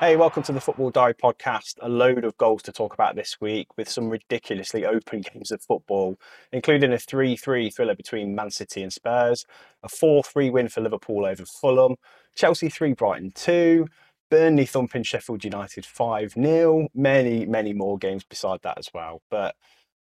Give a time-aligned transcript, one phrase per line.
[0.00, 1.74] Hey, welcome to the Football Diary podcast.
[1.80, 5.60] A load of goals to talk about this week with some ridiculously open games of
[5.60, 6.20] football,
[6.52, 9.44] including a 3 3 thriller between Man City and Spurs,
[9.82, 11.96] a 4 3 win for Liverpool over Fulham,
[12.36, 13.88] Chelsea 3 Brighton 2,
[14.30, 19.20] Burnley thumping Sheffield United 5 0, many, many more games beside that as well.
[19.32, 19.56] But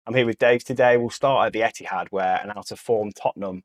[0.05, 0.97] I'm here with Dave today.
[0.97, 3.63] We'll start at the Etihad, where an out of form Tottenham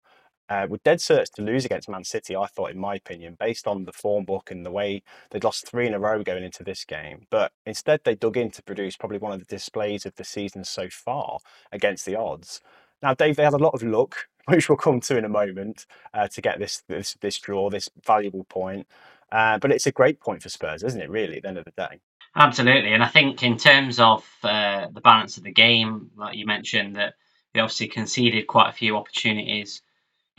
[0.52, 3.66] uh, were dead certs to lose against Man City, I thought, in my opinion, based
[3.66, 6.62] on the form book and the way they'd lost three in a row going into
[6.62, 7.26] this game.
[7.30, 10.64] But instead, they dug in to produce probably one of the displays of the season
[10.64, 11.38] so far
[11.70, 12.60] against the odds.
[13.02, 15.86] Now, Dave, they had a lot of luck, which we'll come to in a moment,
[16.12, 18.86] uh, to get this, this this draw, this valuable point.
[19.30, 21.08] Uh, but it's a great point for Spurs, isn't it?
[21.08, 22.00] Really, at the end of the day.
[22.36, 26.44] Absolutely, and I think in terms of uh, the balance of the game, like you
[26.44, 27.14] mentioned, that
[27.54, 29.82] they obviously conceded quite a few opportunities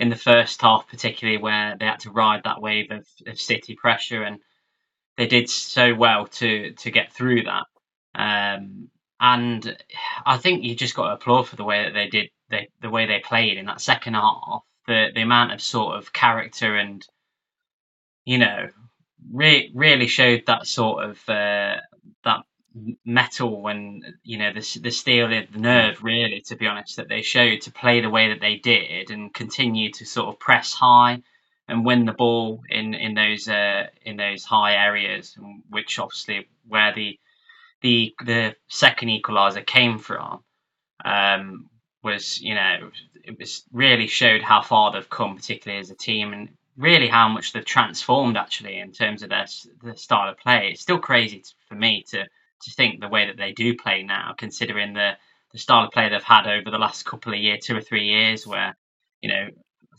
[0.04, 3.76] in the first half, particularly where they had to ride that wave of, of City
[3.76, 4.40] pressure, and
[5.18, 7.66] they did so well to to get through that.
[8.16, 9.78] Um, and
[10.26, 12.90] I think you just got to applaud for the way that they did, they, the
[12.90, 17.04] way they played in that second half, the the amount of sort of character and
[18.26, 18.68] you know,
[19.32, 21.78] re- really showed that sort of uh,
[22.24, 22.44] that
[23.06, 27.22] mettle and you know the the steel the nerve really to be honest that they
[27.22, 31.22] showed to play the way that they did and continue to sort of press high
[31.68, 35.38] and win the ball in in those uh, in those high areas
[35.70, 37.20] which obviously where the
[37.82, 40.44] the the second equalizer came from
[41.06, 41.70] um,
[42.02, 42.90] was you know
[43.24, 47.30] it was really showed how far they've come particularly as a team and really how
[47.30, 49.46] much they've transformed actually in terms of their,
[49.84, 50.70] their style of play.
[50.72, 52.26] It's still crazy for me to
[52.64, 55.12] to think the way that they do play now, considering the
[55.52, 58.06] the style of play they've had over the last couple of years, two or three
[58.06, 58.76] years, where
[59.22, 59.50] you know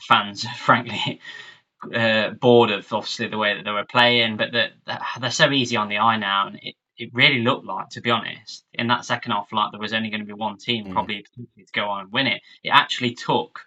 [0.01, 1.21] fans, frankly,
[1.95, 4.73] uh, bored of obviously the way that they were playing, but that
[5.21, 8.11] they're so easy on the eye now, and it, it really looked like, to be
[8.11, 10.93] honest, in that second half, like there was only going to be one team mm.
[10.93, 12.43] probably to go on and win it.
[12.63, 13.61] It actually took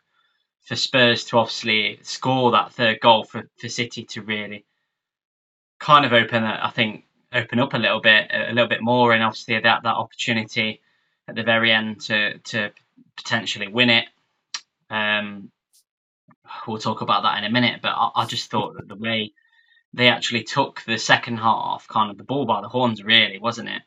[0.62, 4.66] for Spurs to obviously score that third goal for, for City to really
[5.80, 9.24] kind of open, I think, open up a little bit, a little bit more, and
[9.24, 10.82] obviously that that opportunity
[11.28, 12.72] at the very end to to
[13.16, 14.06] potentially win it.
[14.90, 15.52] Um,
[16.68, 19.34] we'll talk about that in a minute, but I, I, just thought that the way
[19.94, 23.68] they actually took the second half, kind of the ball by the horns, really, wasn't
[23.68, 23.82] it?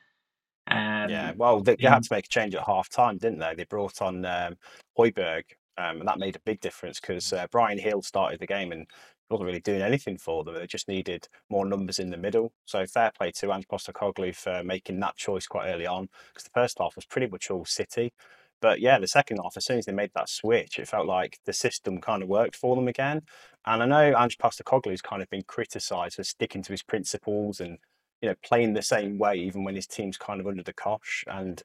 [0.67, 3.55] Um, yeah, well, they, they, had to make a change at half time, didn't they?
[3.57, 4.57] They brought on um,
[4.99, 5.45] Højbjerg,
[5.79, 8.87] um, and that made a big difference because uh, Bryan Gil started the game and
[9.31, 10.55] wasn't really doing anything for them.
[10.55, 12.53] They just needed more numbers in the middle.
[12.65, 16.51] So fair play to Ange Postecoglou for making that choice quite early on because the
[16.55, 18.13] first half was pretty much all City.
[18.61, 21.39] But yeah, the second half, as soon as they made that switch, it felt like
[21.47, 23.23] the system kind of worked for them again.
[23.67, 27.79] And I know Ange Postecoglou's kind of been criticised for sticking to his principles and
[28.21, 31.25] you know playing the same way even when his team's kind of under the cosh.
[31.27, 31.63] And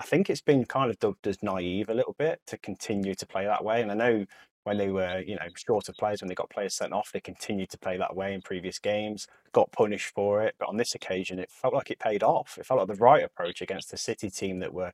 [0.00, 3.26] I think it's been kind of dubbed as naive a little bit to continue to
[3.26, 3.82] play that way.
[3.82, 4.26] And I know
[4.66, 7.20] when they were, you know, short of players, when they got players sent off, they
[7.20, 10.56] continued to play that way in previous games, got punished for it.
[10.58, 12.58] But on this occasion, it felt like it paid off.
[12.58, 14.92] It felt like the right approach against the City team that were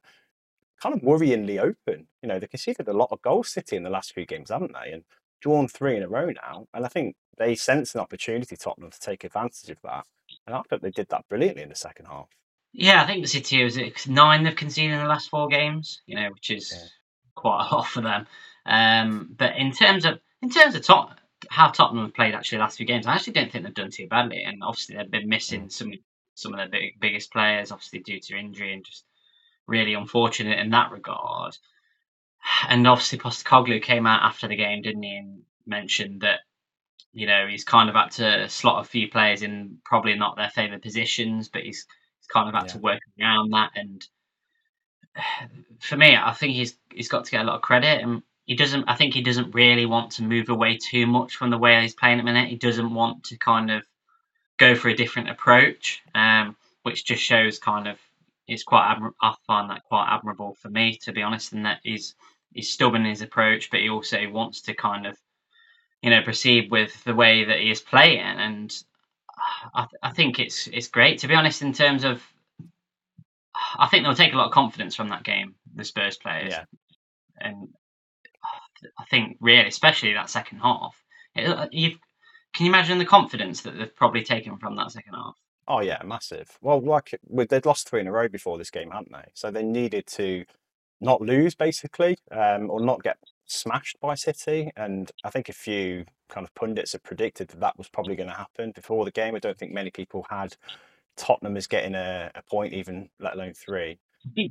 [0.79, 2.07] kind of worryingly open.
[2.21, 4.75] You know, they conceded a lot of goals, City, in the last few games, haven't
[4.75, 4.93] they?
[4.93, 5.05] And
[5.41, 6.67] drawn three in a row now.
[6.75, 10.05] And I think they sensed an opportunity, Tottenham, to take advantage of that.
[10.47, 12.29] And I thought they did that brilliantly in the second half.
[12.75, 16.17] Yeah, I think the City was nine they've conceded in the last four games, you
[16.17, 16.89] know, which is yeah.
[17.35, 18.27] quite a lot for them.
[18.67, 21.19] Um, but in terms of in terms of top,
[21.49, 23.91] how Tottenham have played actually the last few games, I actually don't think they've done
[23.91, 24.43] too badly.
[24.45, 25.73] And obviously they've been missing mm.
[25.73, 25.93] some
[26.35, 29.05] some of their big, biggest players, obviously due to injury and just
[29.67, 31.57] really unfortunate in that regard.
[32.69, 36.41] And obviously Postecoglou came out after the game, didn't he, and mentioned that
[37.13, 40.51] you know he's kind of had to slot a few players in probably not their
[40.51, 41.87] favourite positions, but he's
[42.19, 42.73] he's kind of had yeah.
[42.73, 43.71] to work around that.
[43.77, 44.07] And
[45.81, 48.03] for me, I think he's he's got to get a lot of credit.
[48.03, 48.85] And he doesn't.
[48.89, 51.95] I think he doesn't really want to move away too much from the way he's
[51.95, 52.49] playing at the minute.
[52.49, 53.85] He doesn't want to kind of
[54.59, 57.99] go for a different approach, um, which just shows kind of
[58.49, 58.95] it's quite.
[58.95, 62.15] Admir- I find that quite admirable for me, to be honest, and that he's
[62.53, 65.17] he's stubborn in his approach, but he also wants to kind of
[66.03, 68.75] you know proceed with the way that he is playing, and
[69.73, 72.23] I, th- I think it's it's great to be honest in terms of.
[73.79, 76.53] I think they'll take a lot of confidence from that game, the Spurs players.
[76.53, 76.65] Yeah.
[77.39, 77.69] And
[78.99, 80.97] I think really, especially that second half.
[81.35, 81.69] It, uh,
[82.55, 85.37] can you imagine the confidence that they've probably taken from that second half?
[85.69, 86.59] Oh yeah, massive.
[86.61, 89.31] Well, like they'd lost three in a row before this game, hadn't they?
[89.35, 90.45] So they needed to
[91.01, 94.71] not lose basically, um, or not get smashed by City.
[94.77, 98.29] And I think a few kind of pundits have predicted that that was probably going
[98.29, 99.35] to happen before the game.
[99.35, 100.57] I don't think many people had
[101.17, 103.99] Tottenham is getting a, a point, even let alone three.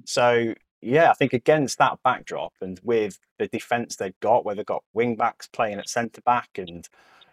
[0.06, 4.66] so yeah, I think against that backdrop and with the defence they've got, where they've
[4.66, 6.88] got wing backs playing at centre back and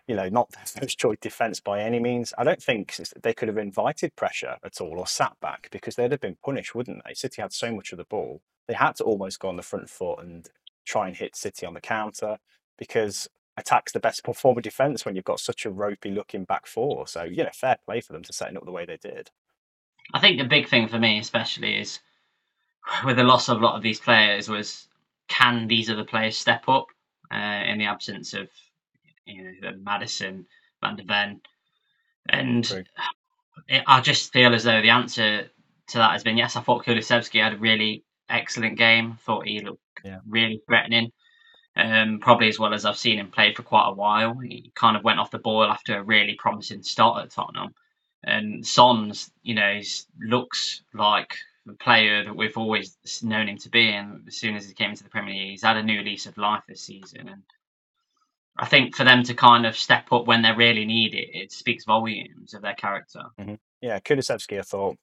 [0.07, 3.49] you know not their first choice defence by any means, I don't think they could
[3.49, 7.15] have invited pressure at all or sat back because they'd have been punished, wouldn't they?
[7.15, 9.89] City had so much of the ball, they had to almost go on the front
[9.89, 10.49] foot and
[10.85, 12.39] try and hit City on the counter
[12.79, 16.67] because attack's the best form of defence when you've got such a ropey looking back
[16.67, 17.07] four.
[17.07, 19.31] So, you know, fair play for them to setting up the way they did.
[20.15, 22.01] I think the big thing for me, especially, is
[23.05, 24.87] with the loss of a lot of these players, was
[25.29, 26.87] can these other players step up
[27.33, 28.49] uh, in the absence of
[29.27, 30.47] you know Maddison,
[30.81, 31.41] Van de Ven,
[32.29, 32.65] and
[33.69, 35.49] it, I just feel as though the answer
[35.89, 36.57] to that has been yes.
[36.57, 39.19] I thought Kulusevski had a really excellent game.
[39.25, 40.21] Thought he looked yeah.
[40.27, 41.13] really threatening
[41.79, 44.37] um, probably as well as I've seen him play for quite a while.
[44.39, 47.75] He kind of went off the boil after a really promising start at Tottenham.
[48.25, 49.81] And Son's, you know,
[50.21, 51.37] looks like
[51.75, 53.89] player that we've always known him to be.
[53.91, 56.27] And as soon as he came into the Premier League, he's had a new lease
[56.27, 57.29] of life this season.
[57.29, 57.43] And
[58.59, 61.53] I think for them to kind of step up when they really need it, it
[61.53, 63.23] speaks volumes of their character.
[63.41, 63.55] Mm-hmm.
[63.81, 64.97] Yeah, Kulusevski, I thought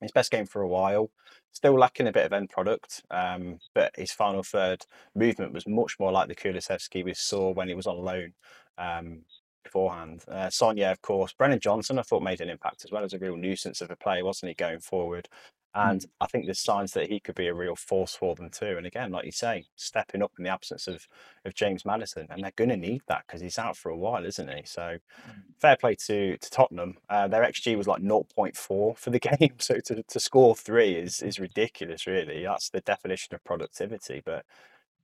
[0.00, 1.10] his best game for a while.
[1.52, 5.96] Still lacking a bit of end product, um, but his final third movement was much
[6.00, 8.32] more like the Kulusevski we saw when he was on loan
[8.78, 9.20] um,
[9.62, 10.24] beforehand.
[10.28, 13.18] Uh, Sonia, of course, Brennan Johnson, I thought made an impact as well as a
[13.18, 15.28] real nuisance of a player, wasn't he, going forward?
[15.74, 16.06] And mm.
[16.20, 18.76] I think there's signs that he could be a real force for them too.
[18.76, 21.06] And again, like you say, stepping up in the absence of,
[21.44, 24.24] of James Maddison, And they're going to need that because he's out for a while,
[24.24, 24.62] isn't he?
[24.64, 25.42] So mm.
[25.58, 26.96] fair play to, to Tottenham.
[27.08, 29.54] Uh, their XG was like 0.4 for the game.
[29.58, 32.42] So to, to score three is, is ridiculous, really.
[32.44, 34.22] That's the definition of productivity.
[34.24, 34.44] But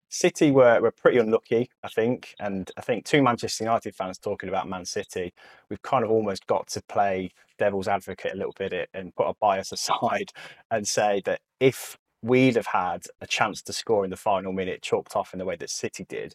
[0.09, 2.35] City were, were pretty unlucky, I think.
[2.41, 5.33] And I think two Manchester United fans talking about Man City,
[5.69, 9.35] we've kind of almost got to play devil's advocate a little bit and put a
[9.41, 10.33] bias aside
[10.71, 14.83] and say that if we'd have had a chance to score in the final minute
[14.83, 16.35] chalked off in the way that City did,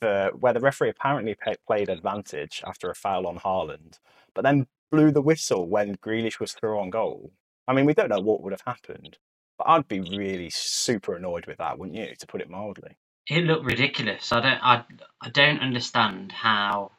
[0.00, 1.36] for where the referee apparently
[1.66, 3.98] played advantage after a foul on Haaland,
[4.34, 7.32] but then blew the whistle when Grealish was through on goal.
[7.66, 9.18] I mean, we don't know what would have happened,
[9.58, 12.96] but I'd be really super annoyed with that, wouldn't you, to put it mildly?
[13.28, 14.32] It looked ridiculous.
[14.32, 14.84] I don't I
[15.20, 16.92] I don't understand how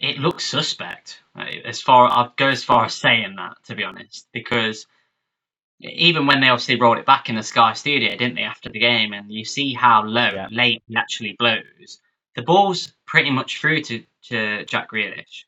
[0.00, 1.20] it looks suspect.
[1.64, 4.86] As far I'd go as far as saying that, to be honest, because
[5.80, 8.78] even when they obviously rolled it back in the Sky Studio, didn't they, after the
[8.78, 10.48] game, and you see how low yeah.
[10.50, 12.00] late he actually blows.
[12.36, 15.44] The ball's pretty much through to, to Jack Grealish,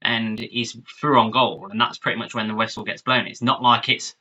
[0.00, 3.26] and he's through on goal, and that's pretty much when the whistle gets blown.
[3.26, 4.14] It's not like it's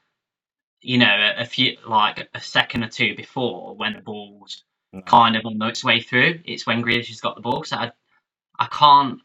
[0.83, 4.99] you know, a, a, few like a second or two before when the ball's no.
[4.99, 5.05] Mm.
[5.05, 6.39] kind of on its way through.
[6.45, 7.63] It's when Grealish has got the ball.
[7.63, 7.91] So I,
[8.59, 9.19] I can't,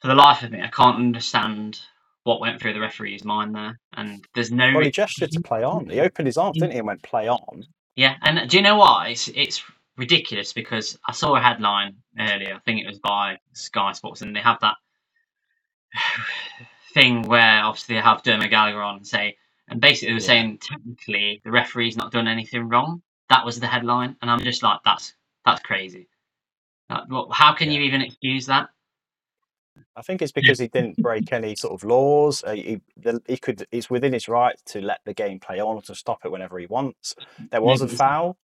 [0.00, 1.80] for the life of me, I can't understand
[2.22, 3.78] what went through the referee's mind there.
[3.96, 4.72] And there's no.
[4.74, 5.88] Well, he gestured to play on.
[5.88, 7.64] He opened his arms, didn't he, and went play on.
[7.96, 9.10] Yeah, and do you know what?
[9.10, 9.62] It's it's
[9.96, 12.54] ridiculous because I saw a headline earlier.
[12.54, 14.76] I think it was by Sky Sports, and they have that
[16.94, 19.36] thing where obviously they have Dermot Gallagher on and say
[19.68, 20.26] and basically they were yeah.
[20.26, 23.02] saying technically the referee's not done anything wrong.
[23.30, 25.14] That was the headline, and I'm just like, that's
[25.44, 26.08] that's crazy.
[26.88, 27.78] how can yeah.
[27.78, 28.68] you even excuse that?
[29.96, 32.42] I think it's because he didn't break any sort of laws.
[32.44, 32.80] Uh, he,
[33.26, 33.66] he could.
[33.70, 36.58] It's within his right to let the game play on or to stop it whenever
[36.58, 37.14] he wants.
[37.50, 38.36] There was a foul,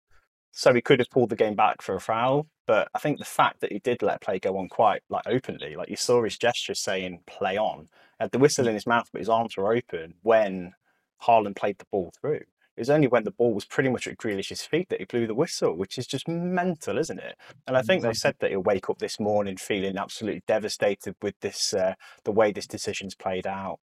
[0.51, 2.47] so he could have pulled the game back for a foul.
[2.67, 5.75] But I think the fact that he did let play go on quite like openly,
[5.75, 9.19] like you saw his gesture saying "play on," had the whistle in his mouth, but
[9.19, 10.73] his arms were open when
[11.21, 12.41] Haaland played the ball through.
[12.77, 15.27] It was only when the ball was pretty much at Grealish's feet that he blew
[15.27, 17.37] the whistle, which is just mental, isn't it?
[17.67, 21.35] And I think they said that he'll wake up this morning feeling absolutely devastated with
[21.41, 23.79] this, uh, the way this decision's played out.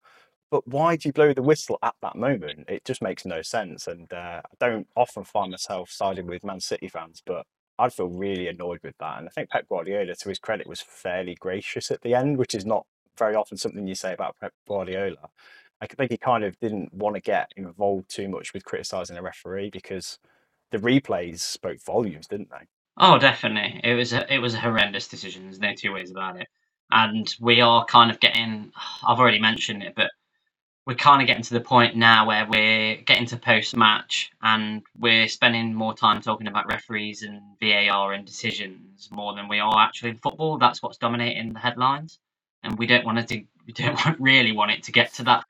[0.51, 2.65] But why do you blow the whistle at that moment?
[2.69, 3.87] It just makes no sense.
[3.87, 7.45] And uh, I don't often find myself siding with Man City fans, but
[7.79, 9.19] I'd feel really annoyed with that.
[9.19, 12.55] And I think Pep Guardiola, to his credit, was fairly gracious at the end, which
[12.55, 12.87] is not
[13.19, 15.29] very often something you say about Pep Guardiola.
[15.81, 19.23] I think he kind of didn't want to get involved too much with criticising a
[19.23, 20.19] referee because
[20.71, 22.67] the replays spoke volumes, didn't they?
[22.97, 23.81] Oh, definitely.
[23.85, 25.45] It was a, it was a horrendous decision.
[25.45, 26.49] There's no two ways about it.
[26.91, 28.73] And we are kind of getting.
[29.07, 30.11] I've already mentioned it, but
[30.87, 34.83] we're kind of getting to the point now where we're getting to post match and
[34.99, 39.79] we're spending more time talking about referees and VAR and decisions more than we are
[39.79, 40.57] actually in football.
[40.57, 42.19] That's what's dominating the headlines,
[42.63, 43.45] and we don't want to.
[43.67, 45.45] We don't really want it to get to that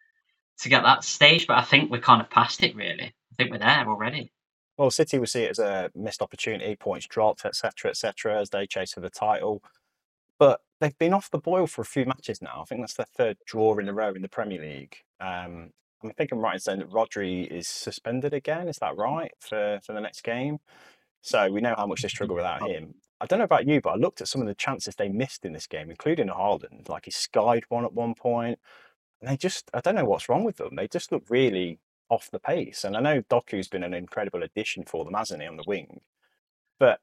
[0.59, 2.75] to get that stage, but I think we're kind of past it.
[2.77, 4.33] Really, I think we're there already.
[4.77, 8.67] Well, City will see it as a missed opportunity, points dropped, etc., etc., as they
[8.67, 9.63] chase for the title.
[10.39, 12.61] But they've been off the boil for a few matches now.
[12.63, 14.99] I think that's their third draw in a row in the Premier League.
[15.21, 15.71] Um,
[16.05, 18.69] I think I'm right in saying that Rodri is suspended again.
[18.69, 20.59] Is that right for, for the next game?
[21.23, 22.95] So we know how much they struggle without him.
[23.21, 25.45] I don't know about you, but I looked at some of the chances they missed
[25.45, 26.89] in this game, including Haaland.
[26.89, 28.61] Like he skied one at one point,
[29.21, 30.77] and they just I don't know what's wrong with them.
[30.77, 31.79] They just look really
[32.11, 32.85] off the pace.
[32.85, 36.01] And I know Doku's been an incredible addition for them, hasn't he, on the wing?
[36.79, 37.01] But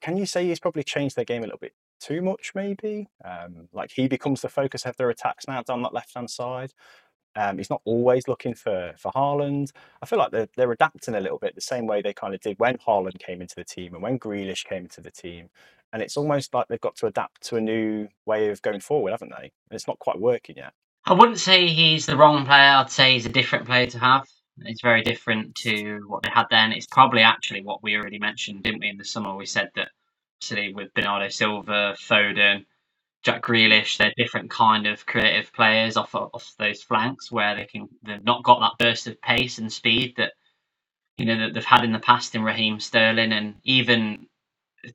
[0.00, 3.08] can you say he's probably changed their game a little bit too much, maybe?
[3.24, 6.72] Um, like he becomes the focus of their attacks now down that left hand side.
[7.36, 9.70] Um, he's not always looking for for Haaland.
[10.02, 12.40] I feel like they're, they're adapting a little bit the same way they kind of
[12.40, 15.50] did when Haaland came into the team and when Grealish came into the team.
[15.92, 19.12] And it's almost like they've got to adapt to a new way of going forward,
[19.12, 19.44] haven't they?
[19.44, 20.74] And it's not quite working yet.
[21.08, 22.74] I wouldn't say he's the wrong player.
[22.74, 24.26] I'd say he's a different player to have.
[24.58, 26.72] It's very different to what they had then.
[26.72, 29.34] It's probably actually what we already mentioned, didn't we, in the summer?
[29.34, 29.88] We said that,
[30.42, 32.66] obviously, with Bernardo Silva, Foden,
[33.22, 37.88] Jack Grealish, they're different kind of creative players off off those flanks where they can
[38.02, 40.34] they've not got that burst of pace and speed that
[41.16, 44.26] you know that they've had in the past in Raheem Sterling and even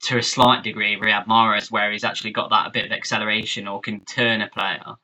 [0.04, 3.68] to a slight degree Riyad Mahrez where he's actually got that a bit of acceleration
[3.68, 4.96] or can turn a player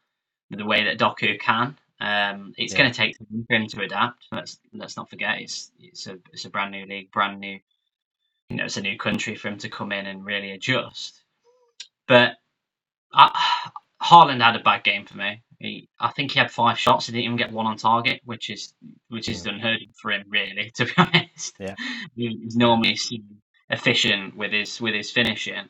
[0.50, 1.78] the way that Doku can.
[2.02, 2.80] Um, it's yeah.
[2.80, 4.26] going to take time for him to adapt.
[4.32, 7.60] Let's let's not forget it's it's a it's a brand new league, brand new.
[8.50, 11.22] You know, it's a new country for him to come in and really adjust.
[12.08, 12.36] But
[13.14, 13.70] I,
[14.02, 15.44] Haaland had a bad game for me.
[15.60, 17.08] He, I think he had five shots.
[17.08, 18.74] He didn't even get one on target, which is
[19.10, 20.72] which is unheard of for him, really.
[20.76, 21.76] To be honest, yeah,
[22.16, 22.98] he's normally
[23.70, 25.68] efficient with his with his finishing.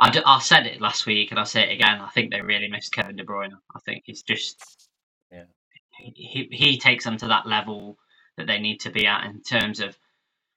[0.00, 2.00] I, d- I said it last week and I'll say it again.
[2.00, 3.52] I think they really missed Kevin De Bruyne.
[3.74, 4.88] I think he's just
[5.30, 5.44] yeah.
[5.90, 7.98] he, he takes them to that level
[8.38, 9.96] that they need to be at in terms of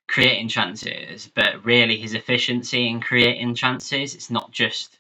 [0.08, 4.16] creating chances, but really his efficiency in creating chances.
[4.16, 4.98] It's not just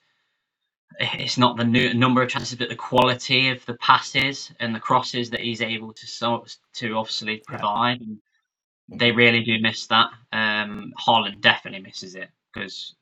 [1.00, 4.80] it's not the new, number of chances, but the quality of the passes and the
[4.80, 8.02] crosses that he's able to so, to obviously provide.
[8.02, 8.98] Yeah.
[8.98, 10.10] They really do miss that.
[10.34, 12.94] Um, Haaland definitely misses it because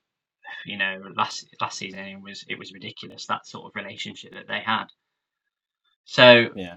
[0.65, 4.47] you know last last season it was it was ridiculous that sort of relationship that
[4.47, 4.85] they had.
[6.05, 6.75] So yeah,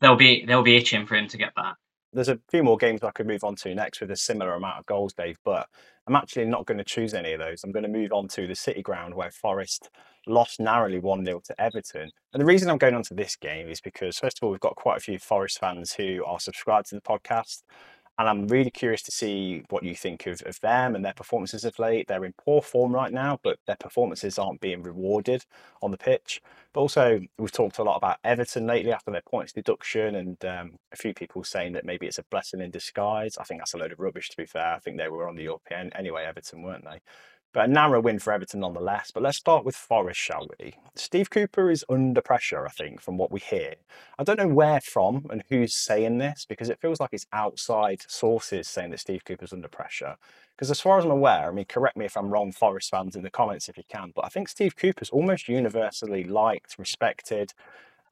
[0.00, 1.76] they'll be they'll be itching for him to get back
[2.12, 4.78] there's a few more games I could move on to next with a similar amount
[4.78, 5.68] of goals, Dave, but
[6.06, 7.62] I'm actually not going to choose any of those.
[7.62, 9.90] I'm going to move on to the City Ground where Forest
[10.26, 12.10] lost narrowly 1 0 to Everton.
[12.32, 14.60] And the reason I'm going on to this game is because, first of all, we've
[14.60, 17.62] got quite a few Forest fans who are subscribed to the podcast.
[18.18, 21.64] And I'm really curious to see what you think of, of them and their performances
[21.64, 22.08] of late.
[22.08, 25.44] They're in poor form right now, but their performances aren't being rewarded
[25.82, 26.42] on the pitch.
[26.72, 30.72] But also, we've talked a lot about Everton lately after their points deduction, and um,
[30.92, 33.38] a few people saying that maybe it's a blessing in disguise.
[33.38, 34.74] I think that's a load of rubbish, to be fair.
[34.74, 37.00] I think they were on the European anyway, Everton, weren't they?
[37.52, 39.10] But a narrow win for Everton nonetheless.
[39.10, 40.74] But let's start with Forest, shall we?
[40.94, 43.74] Steve Cooper is under pressure, I think, from what we hear.
[44.18, 48.02] I don't know where from and who's saying this because it feels like it's outside
[48.06, 50.16] sources saying that Steve Cooper's under pressure.
[50.54, 53.16] Because as far as I'm aware, I mean, correct me if I'm wrong, Forest fans
[53.16, 57.54] in the comments if you can, but I think Steve Cooper's almost universally liked, respected,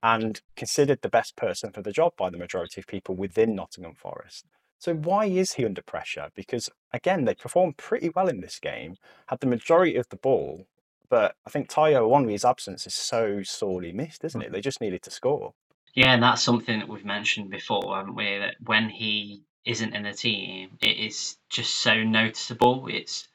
[0.02, 3.94] and considered the best person for the job by the majority of people within Nottingham
[3.94, 4.46] Forest.
[4.78, 6.30] So why is he under pressure?
[6.34, 10.66] Because again, they performed pretty well in this game, had the majority of the ball,
[11.08, 14.50] but I think Taiwo Awoniyi's absence is so sorely missed, isn't it?
[14.50, 14.52] Mm.
[14.52, 15.54] They just needed to score.
[15.94, 18.38] Yeah, and that's something that we've mentioned before, haven't we?
[18.38, 22.88] That when he isn't in the team, it is just so noticeable.
[22.90, 23.26] It's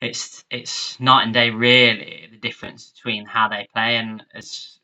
[0.00, 4.78] it's it's night and day really the difference between how they play and as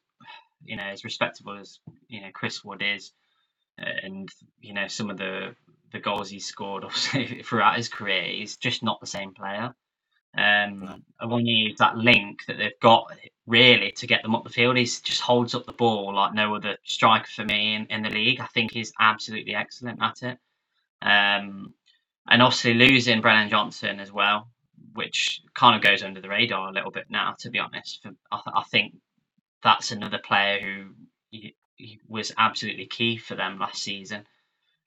[0.65, 1.79] you know as respectable as
[2.09, 3.13] you know Chris Wood is
[3.79, 4.29] and
[4.61, 5.55] you know some of the
[5.97, 9.75] the goals he's scored obviously throughout his career, he's just not the same player.
[10.37, 13.11] Um, and when you use that link that they've got
[13.47, 16.55] really to get them up the field, he just holds up the ball like no
[16.55, 18.41] other striker for me in, in the league.
[18.41, 20.39] I think he's absolutely excellent at it.
[21.03, 21.75] Um,
[22.29, 24.49] and obviously losing Brennan Johnson as well,
[24.95, 28.07] which kind of goes under the radar a little bit now, to be honest.
[28.31, 28.95] I, I think
[29.63, 30.95] that's another player who
[31.77, 34.25] he was absolutely key for them last season.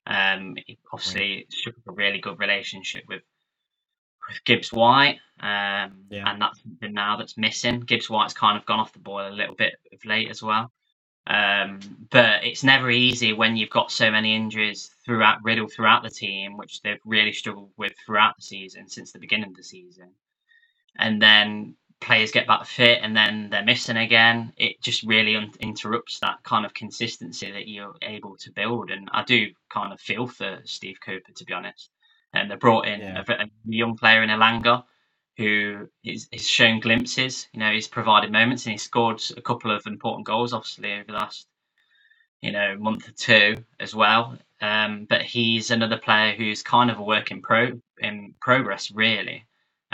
[0.07, 3.21] Um, he obviously struck a really good relationship with
[4.27, 6.23] with Gibbs White, um, yeah.
[6.27, 7.79] and that's something now that's missing.
[7.79, 10.71] Gibbs White's kind of gone off the boil a little bit of late as well.
[11.27, 11.79] Um,
[12.09, 16.57] but it's never easy when you've got so many injuries throughout Riddle throughout the team,
[16.57, 20.11] which they've really struggled with throughout the season since the beginning of the season.
[20.97, 25.51] And then players get back fit and then they're missing again, it just really un-
[25.59, 28.91] interrupts that kind of consistency that you're able to build.
[28.91, 31.89] And I do kind of feel for Steve Cooper, to be honest.
[32.33, 33.23] And they brought in yeah.
[33.27, 34.83] a, a, young player in Elanga,
[35.37, 37.47] who is, is shown glimpses.
[37.53, 41.05] You know, he's provided moments and he scored a couple of important goals, obviously, over
[41.05, 41.47] the last
[42.41, 44.37] you know month or two as well.
[44.61, 49.45] Um, but he's another player who's kind of a work in pro in progress, really.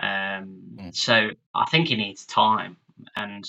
[0.02, 0.96] Um, mm.
[0.96, 2.78] So I think he needs time,
[3.16, 3.46] and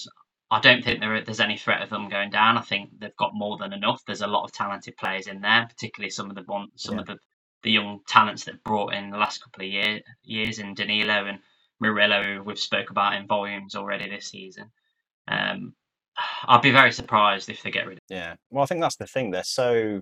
[0.51, 2.57] I don't think there, there's any threat of them going down.
[2.57, 4.03] I think they've got more than enough.
[4.07, 7.01] There's a lot of talented players in there, particularly some of the one, some yeah.
[7.01, 7.19] of the,
[7.63, 11.41] the young talents that brought in the last couple of year, years in Danilo and
[11.81, 14.71] Murillo, who we've spoke about in volumes already this season.
[15.27, 15.75] Um,
[16.47, 18.03] I'd be very surprised if they get rid of.
[18.09, 19.33] Yeah, well, I think that's the thing.
[19.33, 20.01] They're so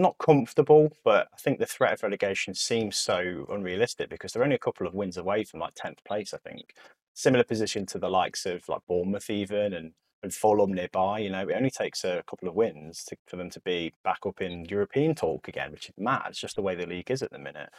[0.00, 4.56] not comfortable, but I think the threat of relegation seems so unrealistic because they're only
[4.56, 6.34] a couple of wins away from like tenth place.
[6.34, 6.74] I think
[7.14, 9.92] similar position to the likes of like Bournemouth even and
[10.22, 11.20] and Fulham nearby.
[11.20, 14.18] You know, it only takes a couple of wins to, for them to be back
[14.26, 16.26] up in European talk again, which is mad.
[16.28, 17.70] It's just the way the league is at the minute.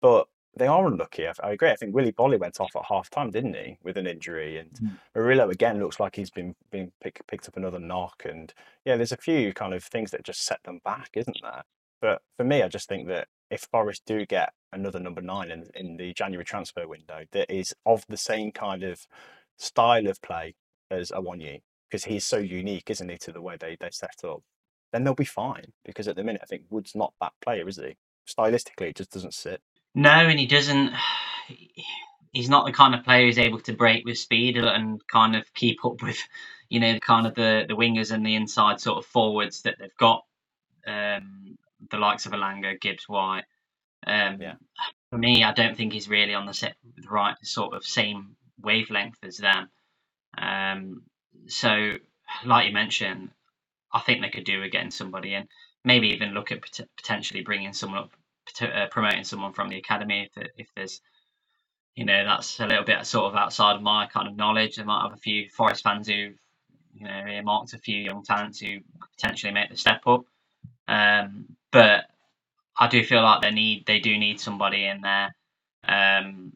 [0.00, 1.26] But they are unlucky.
[1.26, 1.70] I, I agree.
[1.70, 4.58] I think Willy Boly went off at half time, didn't he, with an injury?
[4.58, 4.98] And mm.
[5.14, 8.22] Murillo again looks like he's been been pick, picked up another knock.
[8.28, 8.52] And
[8.84, 11.62] yeah, there's a few kind of things that just set them back, isn't there?
[12.00, 15.66] But for me, I just think that if Forest do get another number nine in,
[15.74, 19.06] in the January transfer window that is of the same kind of
[19.56, 20.54] style of play
[20.90, 24.42] as Awoniyi, because he's so unique, isn't he, to the way they, they set up,
[24.92, 25.72] then they'll be fine.
[25.84, 27.96] Because at the minute, I think Wood's not that player, is he?
[28.28, 29.60] Stylistically, it just doesn't sit.
[29.94, 30.92] No, and he doesn't.
[32.32, 35.54] He's not the kind of player who's able to break with speed and kind of
[35.54, 36.18] keep up with,
[36.68, 39.96] you know, kind of the, the wingers and the inside sort of forwards that they've
[39.96, 40.24] got.
[40.84, 41.56] Um,
[41.90, 43.44] the likes of Elanga, Gibbs White.
[44.04, 44.54] Um, yeah.
[45.10, 48.34] For me, I don't think he's really on the, set, the right sort of same
[48.60, 49.68] wavelength as them.
[50.36, 51.02] Um,
[51.46, 51.92] so,
[52.44, 53.30] like you mentioned,
[53.92, 55.46] I think they could do with getting somebody in.
[55.84, 58.10] Maybe even look at pot- potentially bringing someone up,
[58.60, 61.00] uh, promoting someone from the academy if, if there's,
[61.94, 64.78] you know, that's a little bit sort of outside of my kind of knowledge.
[64.78, 66.32] I might have a few Forest fans who,
[66.94, 68.78] you know, earmarked a few young talents who
[69.16, 70.24] potentially make the step up.
[70.88, 72.04] Um, but
[72.78, 75.34] I do feel like they need they do need somebody in there
[75.86, 76.52] um,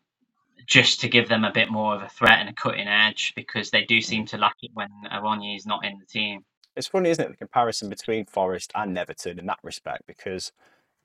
[0.66, 3.70] just to give them a bit more of a threat and a cutting edge because
[3.70, 6.44] they do seem to lack it when Awoniyi is not in the team.
[6.77, 10.53] It's funny, isn't it, the comparison between Forest and Everton in that respect because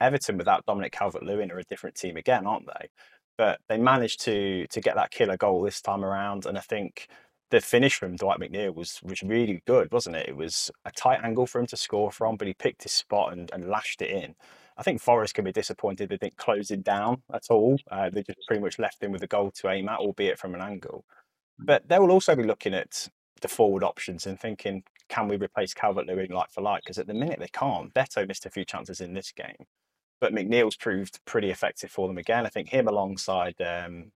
[0.01, 2.89] Everton without Dominic Calvert-Lewin are a different team again, aren't they?
[3.37, 7.07] But they managed to to get that killer goal this time around, and I think
[7.49, 10.29] the finish from Dwight McNeil was was really good, wasn't it?
[10.29, 13.33] It was a tight angle for him to score from, but he picked his spot
[13.33, 14.35] and, and lashed it in.
[14.77, 17.77] I think Forest can be disappointed they didn't close it down at all.
[17.91, 20.55] Uh, they just pretty much left him with a goal to aim at, albeit from
[20.55, 21.05] an angle.
[21.59, 23.07] But they will also be looking at
[23.41, 26.81] the forward options and thinking, can we replace Calvert Lewin like for like?
[26.83, 27.93] Because at the minute they can't.
[27.93, 29.67] Beto missed a few chances in this game,
[30.19, 32.47] but McNeil's proved pretty effective for them again.
[32.47, 34.11] I think him alongside um,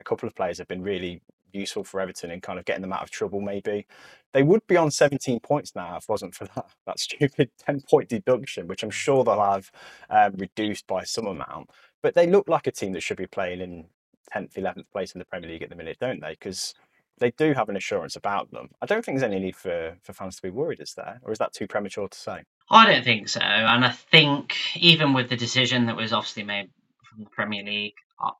[0.00, 1.22] a couple of players have been really
[1.52, 3.40] useful for Everton in kind of getting them out of trouble.
[3.40, 3.84] Maybe
[4.32, 7.80] they would be on 17 points now if it wasn't for that that stupid 10
[7.90, 9.72] point deduction, which I'm sure they'll have
[10.08, 11.70] um, reduced by some amount.
[12.00, 13.86] But they look like a team that should be playing in
[14.32, 16.30] 10th, 11th place in the Premier League at the minute, don't they?
[16.30, 16.74] Because
[17.18, 18.70] they do have an assurance about them.
[18.82, 21.20] I don't think there's any need for, for fans to be worried, is there?
[21.22, 22.42] Or is that too premature to say?
[22.70, 23.40] I don't think so.
[23.40, 26.70] And I think even with the decision that was obviously made
[27.04, 28.30] from the Premier League, I,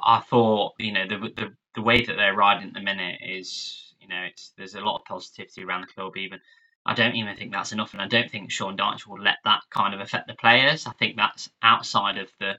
[0.00, 3.94] I thought, you know, the, the the way that they're riding at the minute is,
[4.00, 6.16] you know, it's there's a lot of positivity around the club.
[6.16, 6.40] Even
[6.86, 9.60] I don't even think that's enough, and I don't think Sean Dyche will let that
[9.70, 10.86] kind of affect the players.
[10.86, 12.54] I think that's outside of the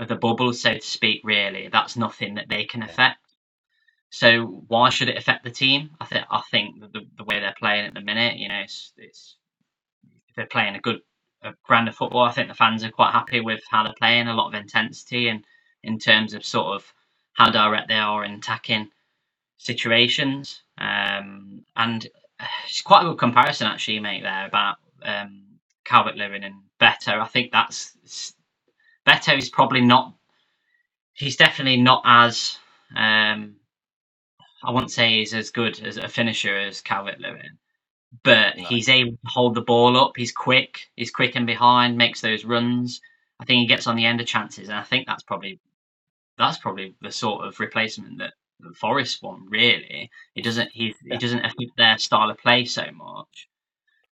[0.00, 1.22] of the bubble, so to speak.
[1.24, 3.18] Really, that's nothing that they can affect.
[4.12, 5.90] So why should it affect the team?
[5.98, 8.92] I think I think the, the way they're playing at the minute, you know, it's,
[8.98, 9.36] it's
[10.36, 11.00] they're playing a good
[11.42, 12.22] a brand of football.
[12.22, 15.28] I think the fans are quite happy with how they're playing, a lot of intensity,
[15.28, 15.42] and
[15.82, 16.92] in terms of sort of
[17.32, 18.90] how direct they are in attacking
[19.56, 20.62] situations.
[20.76, 22.06] Um, and
[22.66, 25.44] it's quite a good comparison actually, mate, there about um,
[25.84, 27.18] Calvert Lewin and Beto.
[27.18, 28.34] I think that's
[29.06, 30.12] Beto is probably not.
[31.14, 32.58] He's definitely not as.
[32.94, 33.56] Um,
[34.64, 37.58] I wouldn't say he's as good as a finisher as Calvert Lewin,
[38.22, 38.64] but no.
[38.64, 40.12] he's able to hold the ball up.
[40.16, 40.88] He's quick.
[40.96, 43.00] He's quick and behind, makes those runs.
[43.40, 45.58] I think he gets on the end of chances, and I think that's probably
[46.38, 49.50] that's probably the sort of replacement that the Forest want.
[49.50, 51.14] Really, it doesn't he yeah.
[51.16, 53.48] it doesn't affect their style of play so much.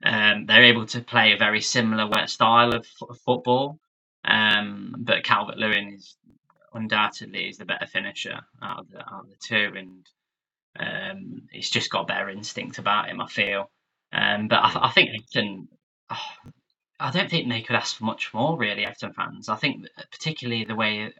[0.04, 3.80] Um, they're able to play a very similar style of, f- football,
[4.24, 6.16] um, but Calvert Lewin is
[6.74, 10.06] undoubtedly is the better finisher out of the, out of the two, and
[10.80, 13.20] um, he's just got better instinct about him.
[13.20, 13.70] I feel,
[14.12, 15.68] um, but I, I think Everton.
[16.10, 16.16] Oh,
[17.00, 19.48] I don't think they could ask for much more, really, Everton fans.
[19.48, 21.12] I think particularly the way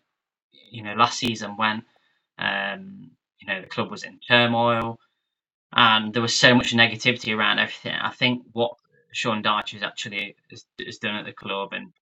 [0.71, 1.83] you know, last season when
[2.38, 4.99] Um, you know, the club was in turmoil,
[5.73, 7.95] and there was so much negativity around everything.
[7.95, 8.73] I think what
[9.12, 11.92] Sean Dyche has actually has, done at the club, and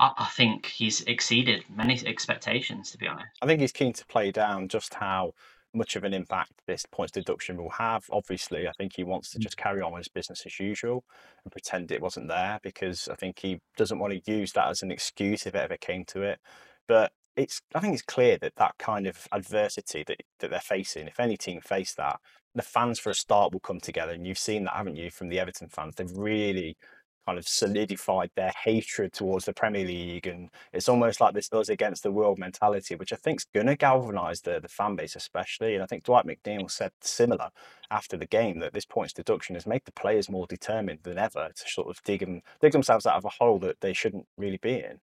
[0.00, 2.92] I think he's exceeded many expectations.
[2.92, 5.34] To be honest, I think he's keen to play down just how
[5.74, 8.04] much of an impact this points deduction will have.
[8.10, 9.42] Obviously, I think he wants to mm.
[9.42, 11.04] just carry on with his business as usual
[11.44, 14.82] and pretend it wasn't there because I think he doesn't want to use that as
[14.82, 16.38] an excuse if it ever came to it.
[16.88, 21.06] But it's I think it's clear that that kind of adversity that, that they're facing,
[21.06, 22.20] if any team face that,
[22.54, 24.12] the fans for a start will come together.
[24.12, 25.94] And you've seen that, haven't you, from the Everton fans?
[25.96, 26.76] They've really
[27.26, 31.68] kind of solidified their hatred towards the Premier League, and it's almost like this us
[31.68, 35.16] against the world mentality, which I think is going to galvanise the the fan base
[35.16, 35.74] especially.
[35.74, 37.50] And I think Dwight McNeil said similar
[37.90, 41.50] after the game that this points deduction has made the players more determined than ever
[41.54, 44.58] to sort of dig them, dig themselves out of a hole that they shouldn't really
[44.58, 44.98] be in.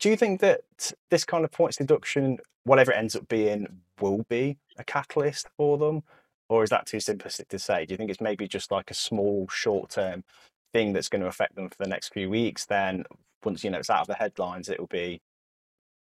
[0.00, 0.62] Do you think that
[1.10, 3.66] this kind of points deduction, whatever it ends up being,
[4.00, 6.02] will be a catalyst for them?
[6.48, 7.86] Or is that too simplistic to say?
[7.86, 10.24] Do you think it's maybe just like a small, short term
[10.72, 13.04] thing that's going to affect them for the next few weeks, then
[13.44, 15.20] once you know it's out of the headlines, it will be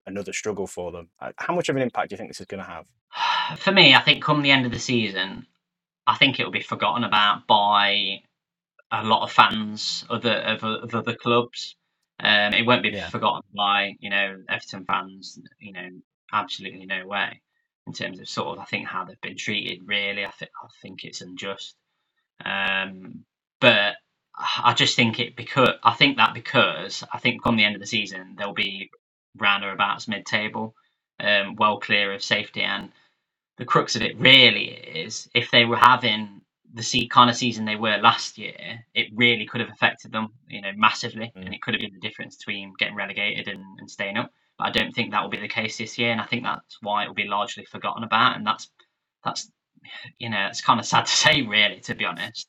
[0.07, 1.09] another struggle for them.
[1.21, 2.87] Uh, how much of an impact do you think this is going to have?
[3.59, 5.47] For me, I think come the end of the season,
[6.07, 8.23] I think it will be forgotten about by
[8.91, 11.77] a lot of fans of, the, of, of other clubs.
[12.21, 13.11] Um, it won't be yeah.
[13.11, 15.39] forgotten by you know Everton fans.
[15.61, 15.89] You know,
[16.33, 17.43] absolutely no way.
[17.87, 19.87] In terms of sort of, I think how they've been treated.
[19.87, 21.77] Really, I think I think it's unjust.
[22.45, 23.25] Um,
[23.61, 23.97] but
[24.39, 27.81] I just think it because I think that because I think come the end of
[27.81, 28.91] the season they'll be
[29.39, 30.75] round or about mid-table,
[31.21, 32.63] um, well clear of safety.
[32.63, 32.91] And
[33.59, 36.43] the crux of it really is if they were having
[36.75, 40.63] the kind of season they were last year, it really could have affected them, you
[40.63, 41.45] know, massively, mm.
[41.47, 44.33] and it could have been the difference between getting relegated and, and staying up.
[44.59, 46.79] But I don't think that will be the case this year, and I think that's
[46.83, 48.71] why it will be largely forgotten about, and that's
[49.25, 49.51] that's
[50.19, 52.47] you know it's kind of sad to say, really, to be honest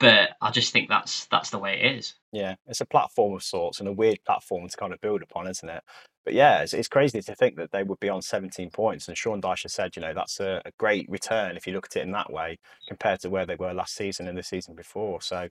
[0.00, 2.14] but I just think that's that's the way it is.
[2.32, 5.46] Yeah, it's a platform of sorts and a weird platform to kind of build upon,
[5.46, 5.82] isn't it?
[6.24, 9.08] But yeah, it's, it's crazy to think that they would be on 17 points.
[9.08, 11.96] And Sean Dyche said, you know, that's a, a, great return if you look at
[11.96, 12.58] it in that way
[12.88, 15.22] compared to where they were last season and the season before.
[15.22, 15.48] So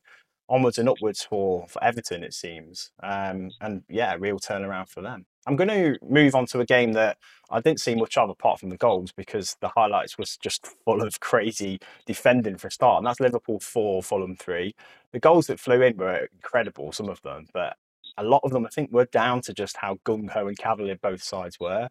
[0.47, 2.91] onwards and upwards for, for Everton, it seems.
[3.01, 5.25] Um, and yeah, real turnaround for them.
[5.49, 7.17] I'm going to move on to a game that
[7.49, 11.01] I didn't see much of apart from the goals because the highlights was just full
[11.01, 12.99] of crazy defending for a start.
[12.99, 14.75] And that's Liverpool 4, Fulham 3.
[15.11, 17.77] The goals that flew in were incredible, some of them, but
[18.19, 20.97] a lot of them I think were down to just how gung ho and cavalier
[21.01, 21.89] both sides were.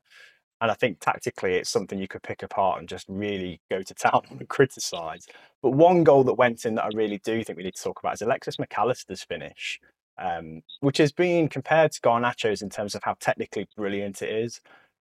[0.61, 3.95] And I think tactically it's something you could pick apart and just really go to
[3.95, 5.27] town and criticise.
[5.63, 7.99] But one goal that went in that I really do think we need to talk
[7.99, 9.81] about is Alexis Mac Allister's finish
[10.19, 14.61] um, which has been compared to Garnacho's in terms of how technically brilliant it is.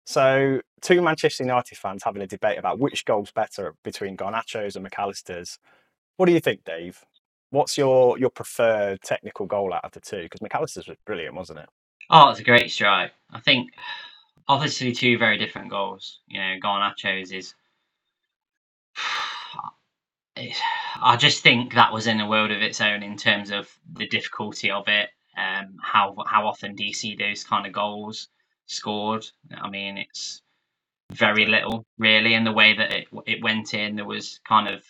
[0.05, 4.83] So, two Manchester United fans having a debate about which goal's better between Garnacho's and
[4.83, 5.59] Mac Allister's.
[6.17, 7.03] What do you think, Dave?
[7.51, 10.23] What's your your preferred technical goal out of the two?
[10.23, 11.69] Because Mac Allister's was brilliant, wasn't it?
[12.09, 13.11] Oh, it's a great strike.
[13.31, 13.69] I think
[14.47, 16.19] obviously two very different goals.
[16.27, 17.53] You know, Garnacho's is.
[21.01, 24.07] I just think that was in a world of its own in terms of the
[24.07, 25.09] difficulty of it.
[25.37, 28.29] Um, how how often do you see those kind of goals
[28.67, 29.25] scored?
[29.51, 30.41] I mean, it's
[31.11, 32.33] very little really.
[32.33, 34.83] In the way that it it went in, there was kind of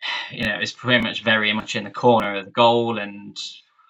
[0.30, 3.36] you know it was pretty much very much in the corner of the goal, and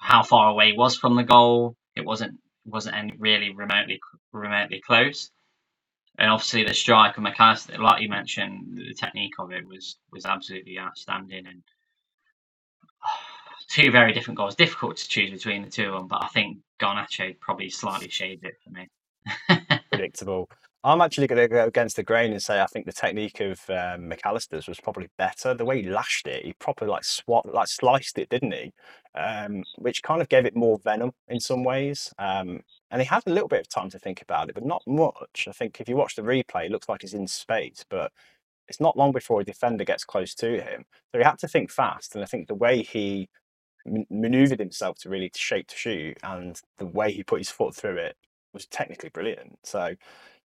[0.00, 1.76] how far away it was from the goal.
[1.94, 4.00] It wasn't wasn't any really remotely
[4.32, 5.30] remotely close
[6.18, 9.96] and obviously the strike of Mac Allister, like you mentioned, the technique of it was
[10.12, 11.62] was absolutely outstanding, and
[13.68, 14.54] two very different goals.
[14.54, 18.44] Difficult to choose between the two of them, but I think Garnacho probably slightly shaved
[18.44, 18.88] it for me.
[19.90, 20.48] Predictable.
[20.86, 23.60] I'm actually going to go against the grain and say I think the technique of
[23.70, 25.52] um, Mac Allister's was probably better.
[25.52, 28.72] The way he lashed it, he properly like swat, like sliced it, didn't he?
[29.16, 32.14] Um, which kind of gave it more venom in some ways.
[32.20, 32.60] Um,
[32.92, 35.48] and he had a little bit of time to think about it, but not much.
[35.48, 38.12] I think if you watch the replay, it looks like he's in space, but
[38.68, 40.84] it's not long before a defender gets close to him.
[41.10, 43.28] So he had to think fast, and I think the way he
[44.10, 47.96] maneuvered himself to really shape to shoot and the way he put his foot through
[47.96, 48.16] it
[48.52, 49.58] was technically brilliant.
[49.64, 49.94] So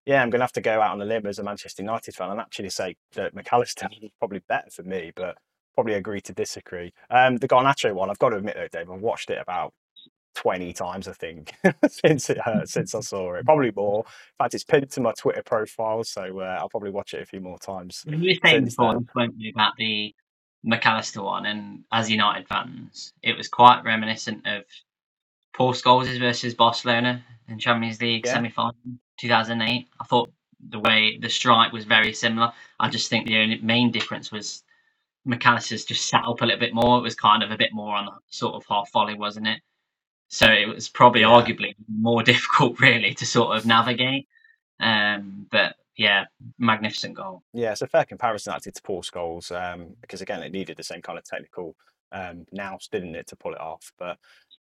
[0.09, 2.15] yeah, I'm going to have to go out on a limb as a Manchester United
[2.15, 5.37] fan and actually say that Mac Allister is probably better for me, but
[5.75, 6.95] probably agree to disagree.
[7.11, 9.75] Um, the Garnacho one, I've got to admit though, Dave, I've watched it about
[10.35, 11.53] 20 times, I think,
[11.91, 13.45] since it uh, since I saw it.
[13.45, 13.99] Probably more.
[13.99, 17.27] In fact, it's pinned to my Twitter profile, so uh, I'll probably watch it a
[17.27, 18.03] few more times.
[18.07, 18.99] You were saying before,
[19.37, 20.15] you, about the
[20.65, 24.63] Mac Allister one, and as United fans, it was quite reminiscent of
[25.53, 28.33] Paul Scholes versus Barcelona in Champions League yeah.
[28.33, 28.75] semi final
[29.19, 29.89] 2008.
[30.01, 30.31] I thought
[30.71, 32.53] the way the strike was very similar.
[32.81, 34.63] I just think the only main difference was
[35.25, 36.99] Mac Allister's just sat up a little bit more.
[36.99, 39.61] It was kind of a bit more on the sort of half volley, wasn't it?
[40.29, 41.29] So it was probably yeah.
[41.29, 44.29] arguably more difficult, really, to sort of navigate.
[44.81, 46.27] Um, but yeah,
[46.59, 47.43] magnificent goal.
[47.53, 50.83] Yeah, it's a fair comparison actually to Paul Scholes um, because again, it needed the
[50.83, 51.75] same kind of technical
[52.13, 53.93] um, nous, didn't it, to pull it off?
[53.99, 54.19] But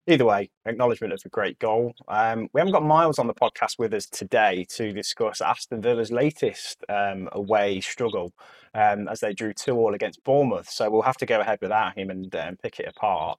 [0.07, 1.95] either way, acknowledgement of a great goal.
[2.09, 6.13] Um, we haven't got Miles on the podcast with us today to discuss Aston Villa's
[6.13, 8.33] latest um, away struggle
[8.75, 10.69] um, as they drew two all against Bournemouth.
[10.69, 13.39] So we'll have to go ahead without him and um, pick it apart.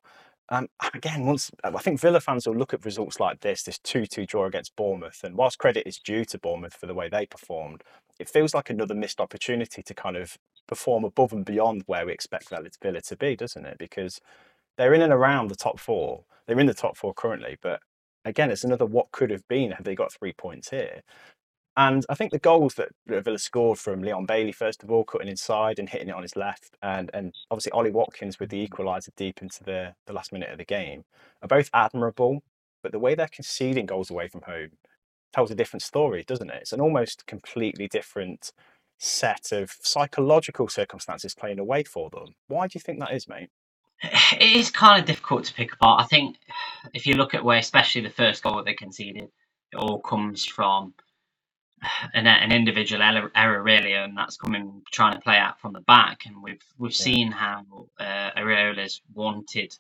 [0.50, 4.06] Um, again, once I think Villa fans will look at results like this, this 2
[4.06, 7.26] 2 draw against Bournemouth, and whilst credit is due to Bournemouth for the way they
[7.26, 7.84] performed,
[8.20, 12.12] it feels like another missed opportunity to kind of perform above and beyond where we
[12.12, 13.78] expect Villa to be, doesn't it?
[13.78, 14.20] Because
[14.78, 16.26] they're in and around the top four.
[16.48, 17.80] They're in the top four currently, but
[18.24, 21.02] again, it's another what could have been had they got three points here.
[21.78, 25.28] And I think the goals that Villa scored from Leon Bailey, first of all, cutting
[25.28, 29.10] inside and hitting it on his left, and and obviously Ollie Watkins with the equaliser
[29.18, 31.04] deep into the, the last minute of the game,
[31.42, 32.44] are both admirable.
[32.82, 34.70] But the way they're conceding goals away from home
[35.34, 36.62] tells a different story, doesn't it?
[36.62, 38.54] It's an almost completely different
[39.00, 42.36] set of psychological circumstances playing away for them.
[42.48, 43.50] Why do you think that is, mate?
[44.04, 46.04] It is kind of difficult to pick apart.
[46.04, 46.38] I think
[46.94, 49.30] if you look at where, especially the first goal that they conceded,
[49.72, 50.94] it all comes from
[52.14, 55.82] an, an individual error, error, really, and that's coming trying to play out from the
[55.82, 56.26] back.
[56.26, 57.04] And we've we've yeah.
[57.04, 57.66] seen how
[58.00, 59.76] uh, Iraola's wanted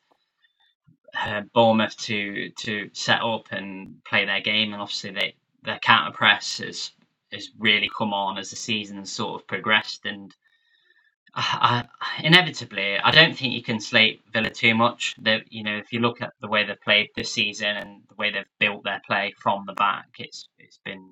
[1.19, 6.15] uh, Bournemouth to to set up and play their game, and obviously they their counter
[6.15, 6.91] press has
[7.31, 10.35] has really come on as the season sort of progressed, and
[11.35, 11.85] I,
[12.23, 15.15] inevitably, I don't think you can slate Villa too much.
[15.21, 18.15] That you know, if you look at the way they've played this season and the
[18.15, 21.09] way they've built their play from the back, it's it's been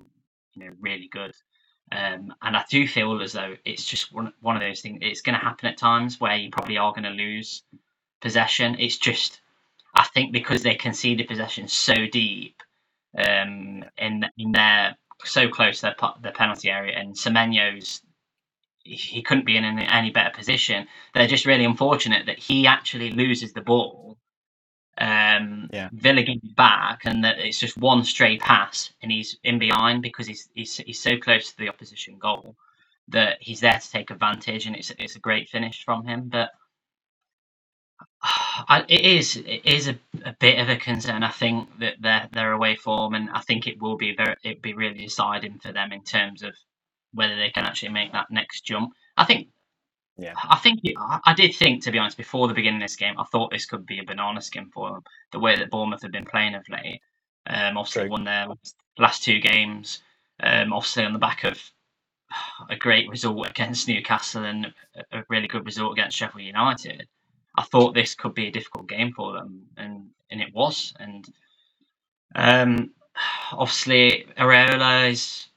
[0.54, 1.34] you know really good.
[1.92, 5.00] Um, and I do feel as though it's just one one of those things.
[5.02, 7.62] It's going to happen at times where you probably are going to lose
[8.22, 8.76] possession.
[8.78, 9.40] It's just
[9.94, 12.62] I think because they conceded possession so deep
[13.16, 18.00] um, in in their so close to their, their penalty area, and Semenyo's
[18.84, 20.86] he couldn't be in any, any better position.
[21.14, 24.18] They're just really unfortunate that he actually loses the ball.
[24.98, 25.88] Um, yeah.
[25.92, 30.26] Villa get back, and that it's just one stray pass, and he's in behind because
[30.26, 32.56] he's he's he's so close to the opposition goal
[33.08, 36.28] that he's there to take advantage, and it's it's a great finish from him.
[36.30, 36.50] But
[38.22, 41.22] I, it is it is a, a bit of a concern.
[41.24, 44.62] I think that their their away form, and I think it will be very it
[44.62, 46.54] be really deciding for them in terms of
[47.14, 48.92] whether they can actually make that next jump.
[49.16, 49.48] I think.
[50.16, 50.80] Yeah, I think
[51.24, 53.66] I did think, to be honest, before the beginning of this game, I thought this
[53.66, 55.02] could be a banana skin for them.
[55.32, 57.00] The way that Bournemouth have been playing of late,
[57.46, 58.10] um, obviously True.
[58.10, 58.46] won their
[58.96, 60.02] last two games,
[60.40, 61.60] um, obviously on the back of
[62.70, 64.72] a great result against Newcastle and
[65.12, 67.08] a really good result against Sheffield United.
[67.56, 70.92] I thought this could be a difficult game for them, and and it was.
[70.98, 71.24] And
[72.34, 72.90] um,
[73.52, 75.48] obviously, Iraola is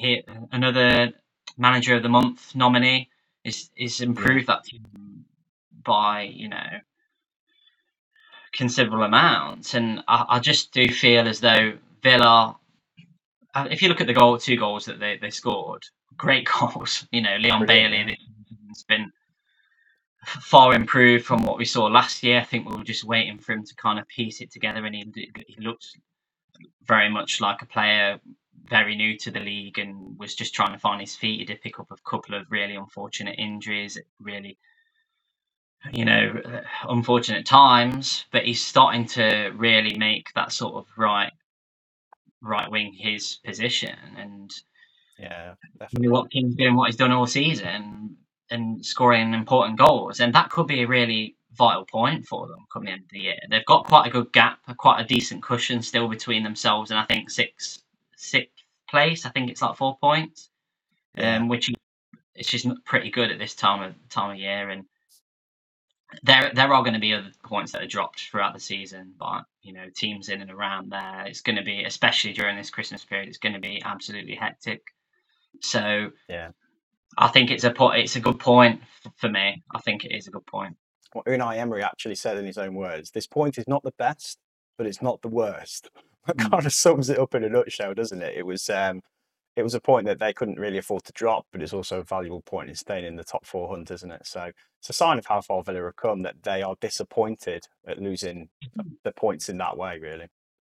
[0.00, 1.12] hit another
[1.58, 3.08] manager of the month nominee
[3.44, 5.24] is is improved that team
[5.84, 6.80] by you know
[8.52, 12.56] considerable amounts, and I, I just do feel as though Villa.
[13.54, 15.82] Uh, if you look at the goal, two goals that they, they scored,
[16.16, 17.06] great goals.
[17.10, 17.92] You know, Leon Brilliant.
[17.92, 18.18] Bailey
[18.68, 19.10] has been
[20.24, 22.40] far improved from what we saw last year.
[22.40, 24.94] I think we were just waiting for him to kind of piece it together, and
[24.94, 25.96] he, he looks
[26.84, 28.20] very much like a player
[28.68, 31.40] very new to the league and was just trying to find his feet.
[31.40, 34.58] He did pick up a couple of really unfortunate injuries, really,
[35.92, 38.24] you know, uh, unfortunate times.
[38.30, 41.32] But he's starting to really make that sort of right,
[42.40, 43.96] right wing his position.
[44.16, 44.50] And
[45.18, 46.08] yeah, definitely.
[46.08, 48.16] Watkins doing what he's done all season
[48.50, 52.92] and scoring important goals, and that could be a really vital point for them coming
[52.92, 53.38] into the year.
[53.48, 57.04] They've got quite a good gap, quite a decent cushion still between themselves, and I
[57.04, 57.80] think six
[58.20, 59.26] sixth place.
[59.26, 60.50] I think it's like four points,
[61.16, 61.70] um, which
[62.34, 64.68] is just pretty good at this time of time of year.
[64.70, 64.84] And
[66.22, 69.44] there there are going to be other points that are dropped throughout the season, but
[69.62, 73.04] you know teams in and around there, it's going to be especially during this Christmas
[73.04, 74.82] period, it's going to be absolutely hectic.
[75.62, 76.50] So yeah,
[77.16, 78.82] I think it's a it's a good point
[79.16, 79.62] for me.
[79.74, 80.76] I think it is a good point.
[81.12, 84.38] What Unai Emery actually said in his own words: "This point is not the best,
[84.76, 85.90] but it's not the worst."
[86.26, 88.36] That kind of sums it up in a nutshell, doesn't it?
[88.36, 89.02] It was um,
[89.56, 92.04] it was a point that they couldn't really afford to drop, but it's also a
[92.04, 94.26] valuable point in staying in the top four hunt, isn't it?
[94.26, 97.98] So it's a sign of how far Villa have come that they are disappointed at
[97.98, 98.90] losing mm.
[99.04, 100.26] the points in that way, really.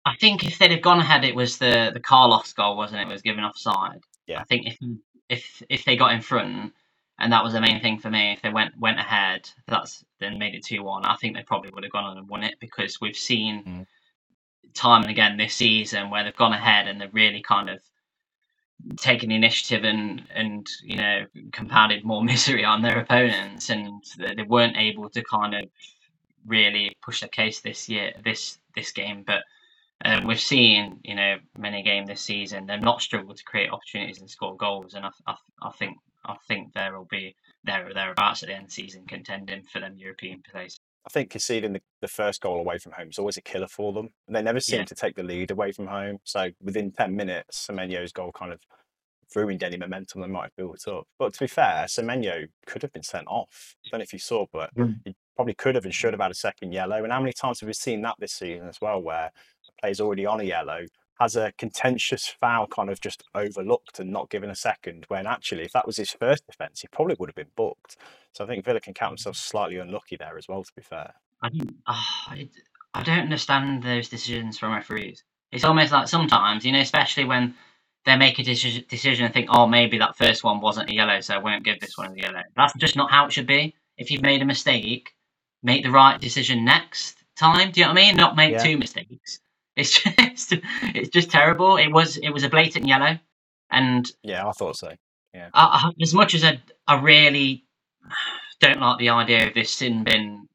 [0.06, 3.08] I think if they'd have gone ahead, it was the the Carlos goal, wasn't it?
[3.08, 4.00] it was given offside.
[4.26, 4.40] yeah.
[4.40, 4.78] I think if
[5.28, 6.72] if if they got in front,
[7.18, 10.38] and that was the main thing for me, if they went went ahead, that's then
[10.38, 11.04] made it two one.
[11.04, 13.86] I think they probably would have gone on and won it because we've seen mm.
[14.74, 17.80] Time and again this season where they've gone ahead and they've really kind of
[18.96, 24.42] taken the initiative and and you know compounded more misery on their opponents, and they
[24.42, 25.64] weren't able to kind of
[26.46, 29.42] really push their case this year this this game, but.
[30.02, 32.64] Um, we've seen, you know, many games this season.
[32.64, 36.36] They've not struggled to create opportunities and score goals, and I, I, I think I
[36.48, 39.80] think there will be there or thereabouts at the end of the season contending for
[39.80, 40.79] them European places.
[41.06, 43.92] I think conceding the, the first goal away from home is always a killer for
[43.92, 44.10] them.
[44.26, 44.84] And they never seem yeah.
[44.84, 46.18] to take the lead away from home.
[46.24, 48.60] So within 10 minutes, Semenyo's goal kind of
[49.34, 51.06] ruined any momentum they might have built up.
[51.18, 53.76] But to be fair, Semenyo could have been sent off.
[53.86, 54.96] I don't know if you saw, but mm.
[55.04, 57.02] he probably could have and should have had a second yellow.
[57.02, 60.00] And how many times have we seen that this season as well, where a player's
[60.00, 60.84] already on a yellow,
[61.20, 65.64] has a contentious foul kind of just overlooked and not given a second, when actually,
[65.64, 67.98] if that was his first defence, he probably would have been booked.
[68.32, 71.12] So I think Villa can count themselves slightly unlucky there as well, to be fair.
[71.42, 72.34] I don't, oh, ah,
[72.94, 75.22] I don't understand those decisions from referees.
[75.52, 77.54] It's almost like sometimes, you know, especially when
[78.06, 81.20] they make a decision, decision and think, oh, maybe that first one wasn't a yellow,
[81.20, 82.40] so I won't give this one a yellow.
[82.56, 83.74] That's just not how it should be.
[83.98, 85.10] If you've made a mistake,
[85.62, 87.72] make the right decision next time.
[87.72, 88.16] Do you know what I mean?
[88.16, 88.64] Not make yeah.
[88.64, 89.40] two mistakes.
[89.76, 90.54] It's just
[90.94, 91.76] it's just terrible.
[91.76, 93.18] It was it was a blatant yellow,
[93.70, 94.92] and yeah, I thought so.
[95.34, 95.50] Yeah.
[95.54, 97.64] I, as much as I, I really
[98.60, 100.48] don't like the idea of this sin bin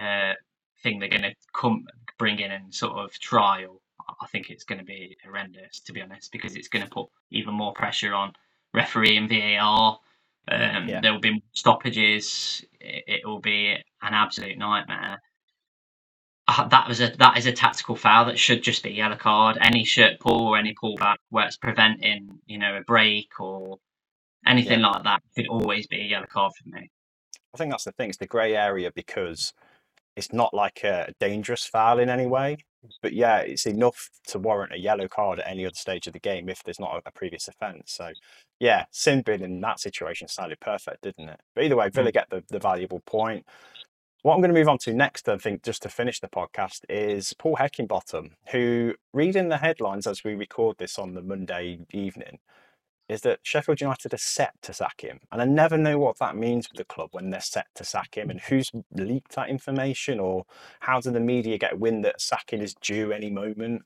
[0.00, 0.34] uh,
[0.82, 1.86] thing they're going to come
[2.18, 3.80] bring in and sort of trial,
[4.20, 7.08] I think it's going to be horrendous to be honest because it's going to put
[7.30, 8.32] even more pressure on
[8.74, 9.98] referee and VAR.
[10.48, 11.00] Um, yeah.
[11.00, 12.64] There will be stoppages.
[12.80, 15.22] It will be an absolute nightmare.
[16.70, 19.58] That was a that is a tactical foul that should just be a yellow card.
[19.60, 23.78] Any shirt pull or any pullback where it's preventing, you know, a break or
[24.46, 24.88] anything yeah.
[24.88, 26.90] like that could always be a yellow card for me.
[27.54, 28.08] I think that's the thing.
[28.08, 29.52] It's the grey area because
[30.16, 32.58] it's not like a dangerous foul in any way.
[33.00, 36.18] But yeah, it's enough to warrant a yellow card at any other stage of the
[36.18, 37.92] game if there's not a, previous offence.
[37.92, 38.10] So
[38.58, 41.40] yeah, sin bin in that situation sounded perfect, didn't it?
[41.54, 42.14] But either way, Villa mm.
[42.14, 43.46] get the, the valuable point.
[44.22, 46.82] What I'm going to move on to next, I think, just to finish the podcast,
[46.88, 52.38] is Paul Heckingbottom, who, reading the headlines as we record this on the Monday evening,
[53.08, 55.18] is that Sheffield United are set to sack him.
[55.32, 58.14] And I never know what that means for the club when they're set to sack
[58.16, 60.44] him and who's leaked that information or
[60.78, 63.82] how do the media get wind that sacking is due any moment.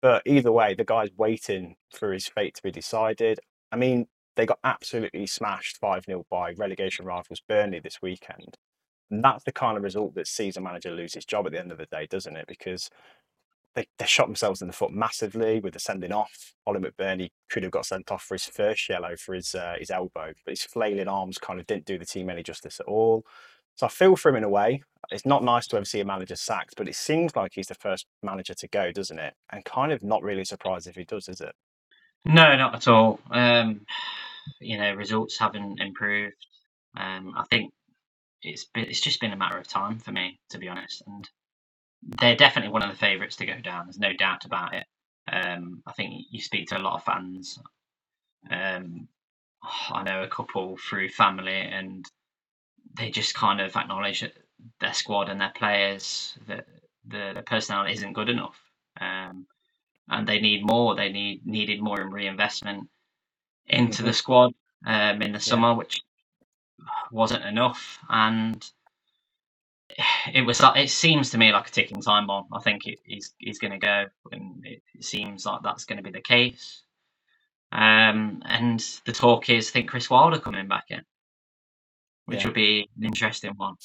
[0.00, 3.40] But either way, the guy's waiting for his fate to be decided.
[3.72, 8.56] I mean, they got absolutely smashed 5 0 by relegation rivals Burnley this weekend.
[9.10, 11.58] And that's the kind of result that sees a manager lose his job at the
[11.58, 12.46] end of the day, doesn't it?
[12.46, 12.90] Because
[13.74, 16.54] they, they shot themselves in the foot massively with the sending off.
[16.66, 19.90] Oli McBurnie could have got sent off for his first yellow for his uh, his
[19.90, 23.24] elbow, but his flailing arms kind of didn't do the team any justice at all.
[23.76, 24.82] So I feel for him in a way.
[25.10, 27.74] It's not nice to ever see a manager sacked, but it seems like he's the
[27.74, 29.34] first manager to go, doesn't it?
[29.50, 31.54] And kind of not really surprised if he does, is it?
[32.24, 33.18] No, not at all.
[33.30, 33.86] Um,
[34.60, 36.46] you know, results haven't improved.
[36.96, 37.72] Um, I think
[38.42, 41.02] it's been, it's just been a matter of time for me, to be honest.
[41.06, 41.28] And
[42.02, 43.86] they're definitely one of the favourites to go down.
[43.86, 44.86] There's no doubt about it.
[45.30, 47.58] Um, I think you speak to a lot of fans.
[48.50, 49.08] Um,
[49.90, 52.04] I know a couple through family, and
[52.96, 54.32] they just kind of acknowledge that
[54.80, 56.66] their squad and their players, that
[57.06, 58.58] the, the personnel isn't good enough,
[59.00, 59.46] um,
[60.08, 60.96] and they need more.
[60.96, 62.88] They need needed more reinvestment
[63.66, 64.06] into mm-hmm.
[64.06, 64.52] the squad
[64.86, 65.76] um, in the summer, yeah.
[65.76, 66.00] which
[67.10, 68.68] wasn't enough, and
[70.32, 70.60] it was.
[70.76, 72.46] It seems to me like a ticking time bomb.
[72.52, 75.98] I think it, he's he's going to go, and it, it, seems like that's going
[75.98, 76.82] to be the case.
[77.72, 81.02] Um, and the talk is, I think Chris Wilder coming back in,
[82.26, 82.46] which yeah.
[82.48, 83.76] will be an interesting one.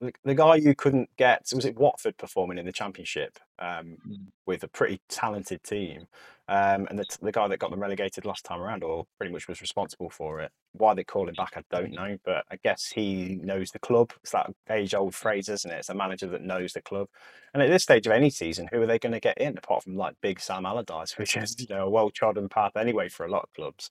[0.00, 4.26] The, the guy you couldn't get was it Watford performing in the Championship um, mm.
[4.46, 6.06] with a pretty talented team,
[6.48, 9.46] um, and the, the guy that got them relegated last time around, or pretty much
[9.46, 10.50] was responsible for it.
[10.72, 14.12] Why they call him back, I don't know, but I guess he knows the club.
[14.22, 15.78] It's that age-old phrase, isn't it?
[15.78, 17.08] It's a manager that knows the club.
[17.52, 19.84] And at this stage of any season, who are they going to get in apart
[19.84, 23.30] from like Big Sam Allardyce, which is you know a well-trodden path anyway for a
[23.30, 23.90] lot of clubs.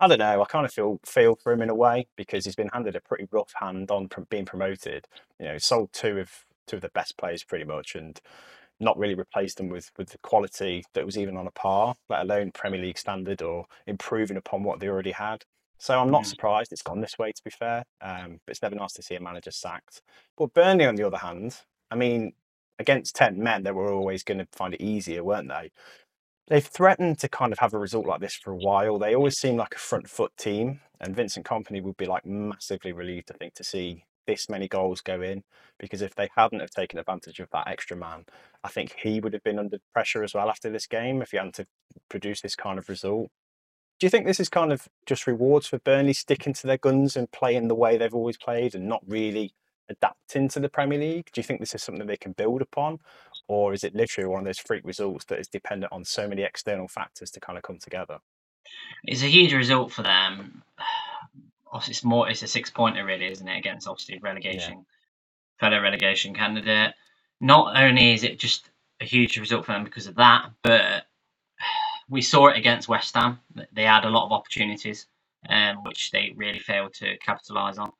[0.00, 0.42] I don't know.
[0.42, 3.00] I kind of feel feel for him in a way because he's been handed a
[3.00, 5.06] pretty rough hand on being promoted.
[5.38, 6.30] You know, sold two of
[6.66, 8.20] two of the best players pretty much, and
[8.80, 12.22] not really replaced them with with the quality that was even on a par, let
[12.22, 15.44] alone Premier League standard or improving upon what they already had.
[15.78, 16.26] So I'm not mm.
[16.26, 17.32] surprised it's gone this way.
[17.32, 20.02] To be fair, um, but it's never nice to see a manager sacked.
[20.36, 22.32] But Burnley, on the other hand, I mean,
[22.78, 25.70] against ten men, they were always going to find it easier, weren't they?
[26.48, 28.98] They've threatened to kind of have a result like this for a while.
[28.98, 32.92] They always seem like a front foot team, and Vincent Kompany would be like massively
[32.92, 35.42] relieved, I think, to see this many goals go in
[35.78, 38.24] because if they hadn't have taken advantage of that extra man,
[38.62, 41.36] I think he would have been under pressure as well after this game if he
[41.36, 41.66] hadn't to
[42.08, 43.30] produce this kind of result.
[44.00, 47.16] Do you think this is kind of just rewards for Burnley sticking to their guns
[47.16, 49.54] and playing the way they've always played and not really
[49.88, 51.30] adapting to the Premier League?
[51.32, 52.98] Do you think this is something they can build upon?
[53.48, 56.42] Or is it literally one of those freak results that is dependent on so many
[56.42, 58.18] external factors to kind of come together?
[59.04, 60.62] It's a huge result for them.
[61.88, 63.58] It's more, it's a six pointer, really, isn't it?
[63.58, 65.58] Against obviously relegation, yeah.
[65.58, 66.94] fellow relegation candidate.
[67.40, 68.70] Not only is it just
[69.00, 71.06] a huge result for them because of that, but
[72.08, 73.40] we saw it against West Ham.
[73.72, 75.06] They had a lot of opportunities,
[75.48, 77.90] um, which they really failed to capitalise on.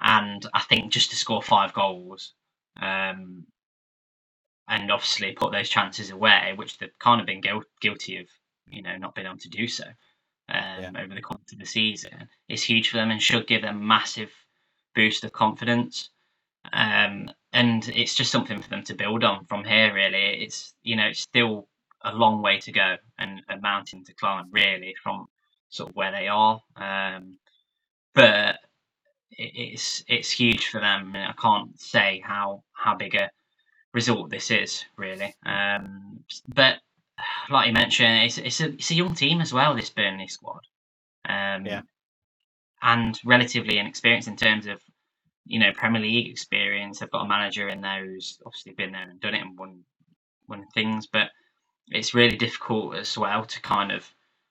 [0.00, 2.32] And I think just to score five goals,
[2.80, 3.46] um,
[4.70, 8.26] and obviously put those chances away, which they've kind of been gu- guilty of,
[8.68, 9.92] you know, not being able to do so um,
[10.48, 10.90] yeah.
[10.96, 13.84] over the course of the season, is huge for them and should give them a
[13.84, 14.30] massive
[14.94, 16.10] boost of confidence.
[16.72, 19.92] Um, and it's just something for them to build on from here.
[19.92, 21.66] Really, it's you know it's still
[22.02, 25.26] a long way to go and a mountain to climb, really, from
[25.68, 26.60] sort of where they are.
[26.76, 27.38] Um,
[28.14, 28.60] but
[29.30, 33.30] it's it's huge for them, and I can't say how how big a
[33.92, 35.34] result this is really.
[35.44, 36.76] Um, but
[37.48, 39.74] like you mentioned, it's it's a it's a young team as well.
[39.74, 40.62] This Burnley squad,
[41.28, 41.82] um, yeah,
[42.82, 44.80] and relatively inexperienced in terms of
[45.44, 46.98] you know Premier League experience.
[46.98, 49.84] They've got a manager in there who's obviously been there and done it and won
[50.48, 51.30] won things, but
[51.90, 54.08] it's really difficult as well to kind of,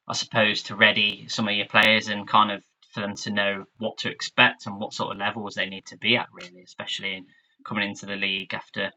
[0.08, 2.64] I suppose, to ready some of your players and kind of
[2.94, 5.98] for them to know what to expect and what sort of levels they need to
[5.98, 7.26] be at, really, especially in
[7.66, 8.92] coming into the league after,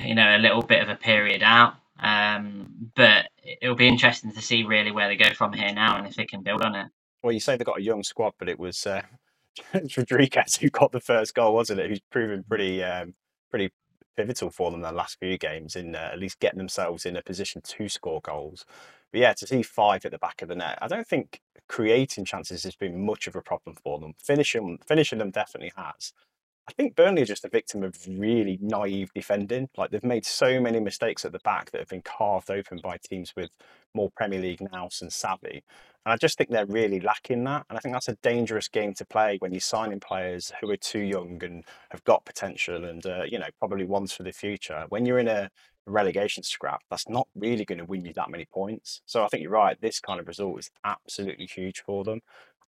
[0.00, 1.74] you know, a little bit of a period out.
[1.98, 3.26] Um, but
[3.62, 6.26] it'll be interesting to see really where they go from here now and if they
[6.26, 6.86] can build on it.
[7.22, 9.02] Well, you say they've got a young squad, but it was uh,
[9.96, 11.88] Rodriguez who got the first goal, wasn't it?
[11.88, 13.14] Who's proven pretty, um,
[13.50, 13.72] pretty
[14.16, 17.22] pivotal for them the last few games in uh, at least getting themselves in a
[17.22, 18.64] position to score goals.
[19.12, 22.24] But yeah, to see five at the back of the net, I don't think creating
[22.24, 24.14] chances has been much of a problem for them.
[24.22, 26.12] Finishing, finishing them definitely has.
[26.68, 29.68] I think Burnley are just a victim of really naive defending.
[29.76, 32.96] Like they've made so many mistakes at the back that have been carved open by
[32.96, 33.50] teams with
[33.94, 35.62] more Premier League nous and savvy.
[36.04, 37.66] And I just think they're really lacking that.
[37.68, 40.76] And I think that's a dangerous game to play when you're signing players who are
[40.76, 44.86] too young and have got potential and, uh, you know, probably ones for the future.
[44.88, 45.50] When you're in a
[45.86, 49.02] relegation scrap, that's not really going to win you that many points.
[49.06, 49.80] So I think you're right.
[49.80, 52.22] This kind of result is absolutely huge for them.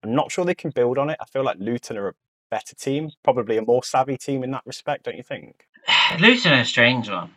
[0.04, 1.18] I'm not sure they can build on it.
[1.20, 2.14] I feel like Luton are a
[2.52, 5.66] better team, probably a more savvy team in that respect, don't you think?
[6.20, 7.32] Luton are a strange one.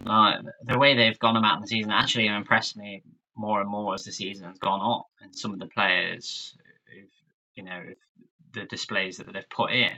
[0.65, 3.03] The way they've gone about the season actually impressed me
[3.37, 6.57] more and more as the season has gone on, and some of the players,
[7.55, 7.83] you know,
[8.53, 9.97] the displays that they've put in.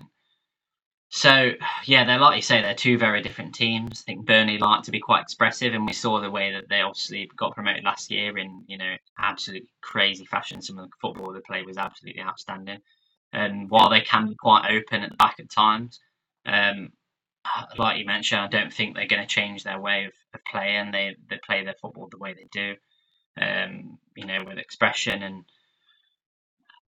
[1.09, 1.53] So
[1.85, 4.03] yeah, they're like you say, they're two very different teams.
[4.03, 6.81] I think Burnley like to be quite expressive, and we saw the way that they
[6.81, 10.63] obviously got promoted last year in you know absolutely crazy fashion.
[10.63, 12.81] Some of the football they played was absolutely outstanding,
[13.33, 16.01] and while they can be quite open at the back at times,
[16.47, 16.93] um,
[17.79, 20.93] like you mentioned, I don't think they're going to change their way of, of playing.
[20.93, 22.77] They they play their football the way they do
[23.41, 25.45] um, you know, with expression and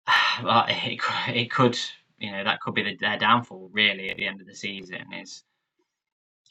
[0.43, 1.78] well, it, it could,
[2.18, 5.12] you know, that could be the, their downfall really at the end of the season.
[5.12, 5.43] Is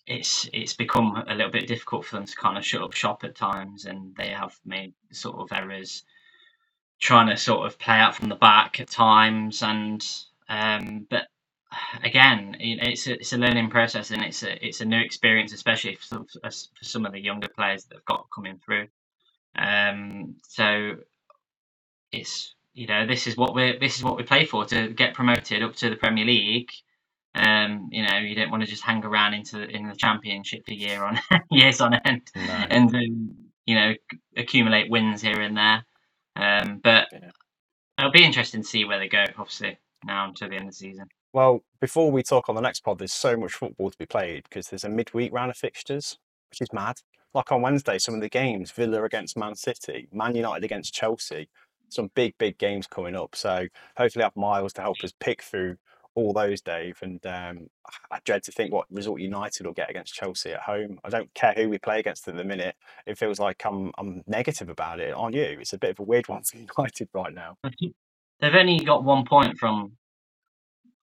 [0.05, 3.23] it's it's become a little bit difficult for them to kind of shut up shop
[3.23, 6.03] at times and they have made sort of errors
[6.99, 10.05] trying to sort of play out from the back at times and
[10.49, 11.27] um, but
[12.03, 15.95] again it's a, it's a learning process and it's a it's a new experience especially
[15.95, 16.49] for some, for
[16.85, 18.87] some of the younger players that have got coming through
[19.57, 20.95] um, so
[22.11, 25.13] it's you know this is what we this is what we play for to get
[25.13, 26.69] promoted up to the Premier League.
[27.33, 30.65] Um, you know, you don't want to just hang around into the, in the Championship
[30.65, 31.19] for year on
[31.51, 32.41] years on end, no.
[32.41, 33.35] and
[33.65, 33.93] you know
[34.37, 35.85] accumulate wins here and there.
[36.35, 37.31] Um, but yeah.
[37.97, 39.25] it'll be interesting to see where they go.
[39.37, 41.07] Obviously, now until the end of the season.
[41.33, 44.43] Well, before we talk on the next pod, there's so much football to be played
[44.43, 46.17] because there's a midweek round of fixtures,
[46.49, 46.97] which is mad
[47.35, 51.49] like on Wednesday, some of the games, Villa against Man City, Man United against Chelsea,
[51.89, 53.35] some big, big games coming up.
[53.35, 53.67] So
[53.97, 55.75] hopefully I have Miles to help us pick through
[56.15, 56.97] all those, Dave.
[57.01, 57.69] And um,
[58.11, 60.99] I dread to think what result United will get against Chelsea at home.
[61.03, 62.75] I don't care who we play against at the minute.
[63.05, 65.13] It feels like I'm I'm negative about it.
[65.13, 67.57] aren't you, it's a bit of a weird one for United right now.
[68.39, 69.93] They've only got one point from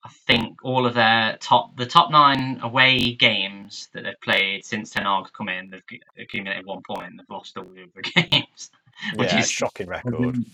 [0.04, 4.90] I think all of their top the top nine away games that they've played since
[4.90, 7.12] Ten Hag come in, they've accumulated one point.
[7.16, 8.70] They've lost all of the games,
[9.14, 10.38] which yeah, is shocking record.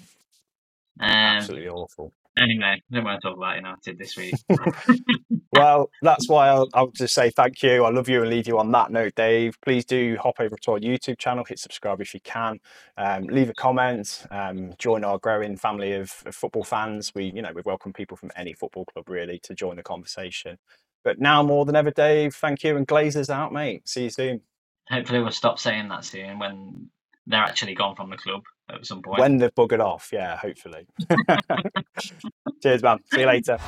[1.00, 2.12] Um, Absolutely awful.
[2.40, 4.34] Anyway, I don't want to talk about United this week.
[5.52, 7.84] well, that's why I'll, I'll, just say thank you.
[7.84, 9.56] I love you and leave you on that note, Dave.
[9.60, 12.60] Please do hop over to our YouTube channel, hit subscribe if you can,
[12.96, 17.12] um, leave a comment, um, join our growing family of, of, football fans.
[17.14, 20.58] We, you know, we welcome people from any football club really to join the conversation.
[21.02, 23.88] But now more than ever, Dave, thank you and Glazers out, mate.
[23.88, 24.40] See you soon.
[24.88, 26.90] Hopefully, we'll stop saying that soon when
[27.26, 29.20] they're actually gone from the club at some point.
[29.20, 30.86] When they've buggered off, yeah, hopefully.
[32.62, 32.98] Cheers, man.
[33.12, 33.58] See you later.